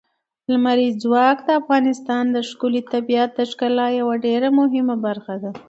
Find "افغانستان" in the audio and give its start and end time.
1.61-2.23